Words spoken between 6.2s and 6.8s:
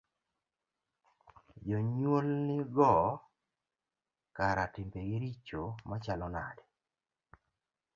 nade?